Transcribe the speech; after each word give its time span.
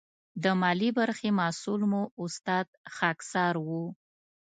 د 0.43 0.45
مالي 0.61 0.89
برخې 0.99 1.29
مسؤل 1.39 1.81
مو 1.91 2.03
استاد 2.25 2.67
خاکسار 2.95 3.55
و. 3.65 3.67